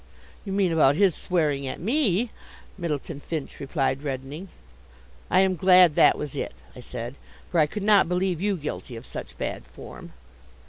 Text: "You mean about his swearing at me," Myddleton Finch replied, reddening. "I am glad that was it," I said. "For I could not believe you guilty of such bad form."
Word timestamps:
"You 0.45 0.51
mean 0.51 0.71
about 0.71 0.95
his 0.95 1.13
swearing 1.13 1.67
at 1.67 1.79
me," 1.79 2.31
Myddleton 2.75 3.19
Finch 3.21 3.59
replied, 3.59 4.01
reddening. 4.01 4.49
"I 5.29 5.41
am 5.41 5.55
glad 5.55 5.93
that 5.93 6.17
was 6.17 6.35
it," 6.35 6.55
I 6.75 6.79
said. 6.79 7.13
"For 7.51 7.59
I 7.59 7.67
could 7.67 7.83
not 7.83 8.09
believe 8.09 8.41
you 8.41 8.57
guilty 8.57 8.95
of 8.95 9.05
such 9.05 9.37
bad 9.37 9.63
form." 9.63 10.13